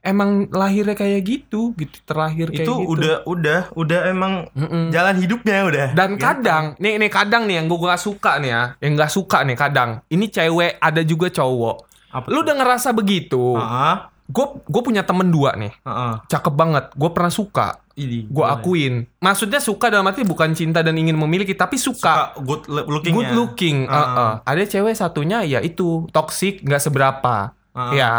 emang 0.00 0.30
lahirnya 0.48 0.92
kayak 0.92 1.20
gitu 1.22 1.72
gitu 1.74 1.98
terlahir 2.02 2.48
kayak 2.48 2.62
itu 2.62 2.72
gitu 2.72 2.90
udah 2.90 3.16
udah 3.24 3.60
udah 3.72 4.00
emang 4.06 4.32
Mm-mm. 4.52 4.88
jalan 4.88 5.16
hidupnya 5.16 5.56
udah. 5.64 5.88
dan 5.92 6.10
Gitu. 6.10 6.22
kadang 6.22 6.64
nih 6.76 6.96
nih 6.96 7.08
kadang 7.08 7.42
nih 7.44 7.56
yang 7.56 7.66
gue 7.66 7.78
gak 7.78 7.98
suka 7.98 8.36
nih 8.36 8.50
ya 8.50 8.62
yang 8.78 8.92
gak 8.94 9.10
suka 9.10 9.38
nih 9.42 9.54
kadang 9.54 9.90
ini 10.06 10.26
cewek 10.26 10.76
ada 10.76 11.00
juga 11.00 11.28
cowok 11.28 11.76
Apa 12.10 12.26
lu 12.26 12.40
udah 12.40 12.54
ngerasa 12.54 12.90
begitu 12.90 13.54
Heeh. 13.54 13.94
gue 14.26 14.46
gue 14.62 14.82
punya 14.82 15.02
temen 15.02 15.28
dua 15.28 15.52
nih 15.54 15.72
Heeh. 15.78 16.12
cakep 16.26 16.52
banget 16.52 16.84
gue 16.92 17.10
pernah 17.10 17.30
suka 17.30 17.80
Ini 17.94 18.24
gue 18.24 18.44
akuin 18.46 18.94
maksudnya 19.18 19.58
suka 19.58 19.88
dalam 19.88 20.06
arti 20.06 20.22
bukan 20.22 20.52
cinta 20.52 20.80
dan 20.80 20.94
ingin 20.94 21.14
memiliki 21.14 21.50
tapi 21.52 21.74
suka, 21.74 22.30
good 22.38 22.62
looking 22.68 23.10
good 23.10 23.30
looking 23.30 23.76
Ah. 23.84 23.98
uh, 23.98 24.08
uh. 24.14 24.32
ada 24.44 24.62
cewek 24.62 24.94
satunya 24.94 25.42
ya 25.42 25.58
itu 25.58 26.06
toxic 26.08 26.62
nggak 26.62 26.78
seberapa 26.80 27.50
Ah. 27.74 27.90
ya 27.92 28.10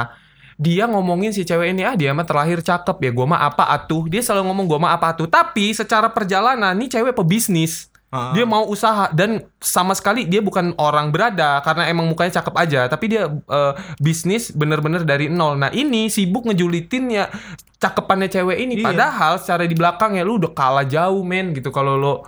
dia 0.60 0.84
ngomongin 0.86 1.32
si 1.32 1.48
cewek 1.48 1.72
ini 1.72 1.88
ah 1.88 1.96
dia 1.96 2.12
mah 2.12 2.28
terlahir 2.28 2.60
cakep 2.60 3.00
ya 3.00 3.12
gue 3.16 3.26
mah 3.26 3.48
apa 3.48 3.64
atuh 3.72 4.06
dia 4.06 4.20
selalu 4.20 4.52
ngomong 4.52 4.66
gue 4.68 4.80
mah 4.84 4.92
apa 4.92 5.16
atuh 5.16 5.26
tapi 5.26 5.72
secara 5.72 6.12
perjalanan 6.12 6.76
nih 6.76 7.00
cewek 7.00 7.16
pebisnis 7.16 7.88
Ah. 8.10 8.34
dia 8.34 8.42
mau 8.42 8.66
usaha 8.66 9.06
dan 9.14 9.38
sama 9.62 9.94
sekali 9.94 10.26
dia 10.26 10.42
bukan 10.42 10.74
orang 10.82 11.14
berada 11.14 11.62
karena 11.62 11.94
emang 11.94 12.10
mukanya 12.10 12.42
cakep 12.42 12.56
aja 12.58 12.82
tapi 12.90 13.06
dia 13.06 13.30
eh, 13.30 13.74
bisnis 14.02 14.50
bener-bener 14.50 15.06
dari 15.06 15.30
nol 15.30 15.54
nah 15.54 15.70
ini 15.70 16.10
sibuk 16.10 16.42
ngejulitin 16.50 17.06
ya 17.06 17.30
cakepannya 17.78 18.26
cewek 18.26 18.66
ini 18.66 18.82
Iya. 18.82 18.86
padahal 18.90 19.38
secara 19.38 19.70
di 19.70 19.78
belakang 19.78 20.18
ya 20.18 20.26
lu 20.26 20.42
udah 20.42 20.58
kalah 20.58 20.90
jauh 20.90 21.22
men 21.22 21.54
gitu 21.54 21.70
kalau 21.70 22.02
lo 22.02 22.26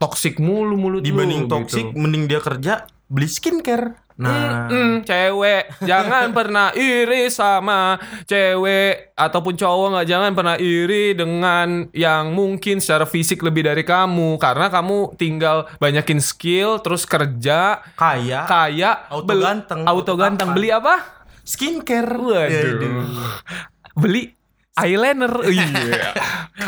toxic 0.00 0.40
mulu 0.40 0.80
mulut 0.80 1.04
Dibanding 1.04 1.44
lu, 1.44 1.52
toxic, 1.52 1.92
gitu. 1.92 2.00
mending 2.00 2.24
dia 2.24 2.40
kerja 2.40 2.88
beli 3.12 3.28
skincare. 3.28 4.00
Nah, 4.18 4.66
Mm, 4.66 5.06
cewek 5.06 5.78
jangan 5.80 6.30
pernah 6.36 6.74
iri 6.74 7.30
sama 7.30 7.94
cewek. 8.24 9.14
Ataupun 9.14 9.54
cowok 9.54 9.86
nggak 9.94 10.08
jangan 10.08 10.32
pernah 10.32 10.56
iri 10.56 11.14
dengan 11.14 11.86
yang 11.92 12.30
mungkin 12.30 12.78
secara 12.78 13.02
fisik 13.02 13.40
lebih 13.40 13.62
dari 13.64 13.82
kamu. 13.82 14.36
Karena 14.36 14.66
kamu 14.68 15.14
tinggal 15.14 15.70
banyakin 15.76 16.18
skill 16.18 16.78
terus 16.78 17.02
kerja. 17.02 17.78
Kaya, 17.94 18.42
kaya 18.44 19.06
Auto 19.08 19.22
bel- 19.24 19.38
ganteng. 19.40 19.80
auto 19.84 20.12
ganteng 20.14 20.50
beli 20.50 20.68
apa? 20.68 20.98
Skincare. 21.40 22.18
waduh. 22.18 23.06
Beli 23.94 24.34
eyeliner. 24.74 25.30
Iya. 25.48 26.10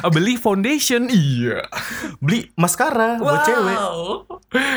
Beli 0.07 0.35
foundation. 0.35 1.07
Iya. 1.07 1.67
Beli 2.17 2.47
maskara 2.55 3.19
buat 3.19 3.43
cewek. 3.43 3.79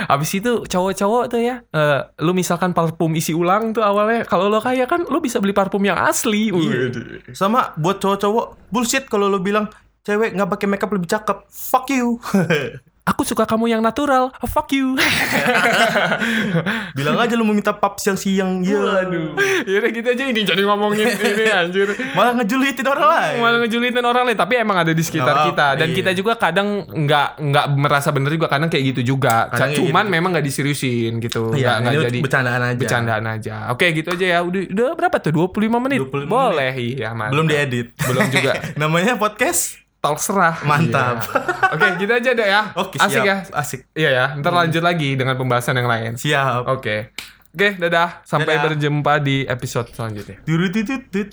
Abis 0.05 0.37
itu 0.37 0.61
cowok-cowok 0.69 1.23
tuh 1.33 1.41
ya, 1.41 1.65
eh, 1.65 1.99
lu 2.21 2.37
misalkan 2.37 2.77
parfum 2.77 3.09
isi 3.17 3.33
ulang 3.33 3.73
tuh 3.73 3.81
awalnya, 3.81 4.21
kalau 4.29 4.45
lo 4.45 4.61
kaya 4.61 4.85
kan 4.85 5.01
lu 5.09 5.17
bisa 5.17 5.41
beli 5.41 5.51
parfum 5.51 5.81
yang 5.81 5.97
asli. 5.97 6.53
Waduh. 6.53 7.33
Sama 7.33 7.73
buat 7.81 7.97
cowok-cowok 7.97 8.69
bullshit 8.69 9.09
kalau 9.09 9.25
lo 9.25 9.41
bilang 9.41 9.65
cewek 10.05 10.37
nggak 10.37 10.49
pakai 10.53 10.67
makeup 10.69 10.93
lebih 10.93 11.09
cakep. 11.09 11.37
Fuck 11.49 11.89
you. 11.89 12.21
Aku 13.03 13.21
suka 13.21 13.43
kamu 13.43 13.67
yang 13.67 13.79
natural. 13.79 14.31
Oh, 14.39 14.47
fuck 14.47 14.71
you. 14.71 14.95
bilang 16.95 17.19
aja 17.19 17.35
lo 17.35 17.43
mau 17.43 17.51
minta 17.51 17.69
paps 17.69 18.07
yang 18.07 18.15
siang. 18.15 18.51
Ya. 18.63 19.03
Yaudah 19.67 19.89
gitu 19.91 20.07
aja 20.07 20.23
ini 20.23 20.41
jadi 20.41 20.63
ngomongin 20.63 21.11
ini 21.35 21.43
anjir. 21.45 21.91
Malah 22.15 22.31
ngejulitin 22.39 22.87
orang 22.87 23.05
lain. 23.05 23.35
Malah 23.43 23.59
ngejulitin 23.59 23.99
orang 23.99 24.23
lain 24.23 24.37
tapi 24.39 24.55
emang 24.55 24.79
ada 24.79 24.89
di 24.89 25.03
sekitar 25.03 25.35
Nggak 25.35 25.45
kita 25.51 25.67
dan 25.75 25.87
apa, 25.89 25.93
kita 25.93 26.09
iya. 26.09 26.15
juga 26.15 26.33
kadang 26.39 26.67
nggak 26.87 27.29
nggak 27.43 27.65
merasa 27.75 28.09
bener 28.15 28.31
juga 28.31 28.47
kadang 28.47 28.71
kayak 28.71 28.83
gitu 28.95 29.01
juga 29.15 29.51
Kadang 29.51 29.75
cuman 29.75 30.03
gitu. 30.07 30.13
memang 30.15 30.29
nggak 30.31 30.45
diseriusin 30.47 31.11
gitu 31.19 31.51
Iya, 31.51 31.59
nggak 31.59 31.75
nggak 31.83 31.93
ini 31.93 32.03
jadi 32.07 32.17
bercandaan 32.23 32.61
aja. 32.63 32.79
bercandaan 32.79 33.25
aja 33.27 33.55
oke 33.69 33.85
gitu 33.91 34.09
aja 34.15 34.25
ya 34.25 34.39
udah 34.39 34.61
udah 34.71 34.87
berapa 34.95 35.17
tuh 35.19 35.31
25 35.51 35.83
menit 35.83 35.99
25 35.99 36.15
menit. 36.15 36.27
boleh 36.31 36.73
iya 36.77 37.09
mantap. 37.11 37.33
Belum 37.35 37.45
diedit. 37.45 37.87
belum 37.99 38.25
juga 38.31 38.51
Namanya 38.79 39.19
podcast. 39.19 39.82
Talk 40.03 40.19
serah. 40.19 40.59
Mantap. 40.67 41.23
Iya. 41.23 41.71
Oke, 41.73 41.87
gitu 41.97 42.11
aja 42.11 42.31
deh 42.35 42.43
ya. 42.45 42.61
Oke, 42.75 42.99
Asik 42.99 43.15
siap. 43.15 43.25
ya. 43.25 43.35
Asik. 43.55 43.81
Iya 43.95 44.09
ya. 44.11 44.25
Ntar 44.35 44.51
lanjut 44.51 44.83
lagi 44.83 45.15
dengan 45.15 45.39
pembahasan 45.39 45.79
yang 45.79 45.87
lain. 45.87 46.19
Siap. 46.19 46.67
Oke. 46.67 47.15
Oke, 47.53 47.77
dadah. 47.79 48.25
Sampai 48.25 48.57
Dadah. 48.57 48.65
berjumpa 48.67 49.13
di 49.21 49.47
episode 49.47 49.87
selanjutnya. 49.89 50.41
Durutututut. 50.43 51.31